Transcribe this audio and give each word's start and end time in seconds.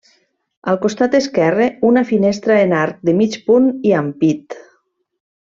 Al 0.71 0.79
costat 0.85 1.17
esquerre, 1.19 1.67
una 1.91 2.03
finestra 2.13 2.57
en 2.63 2.75
arc 2.81 3.07
de 3.11 3.17
mig 3.23 3.39
punt 3.51 3.71
i 3.91 3.97
ampit. 4.03 4.61